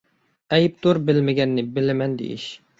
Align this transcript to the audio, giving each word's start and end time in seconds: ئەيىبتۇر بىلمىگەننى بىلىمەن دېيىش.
ئەيىبتۇر 0.57 1.01
بىلمىگەننى 1.11 1.67
بىلىمەن 1.79 2.19
دېيىش. 2.25 2.51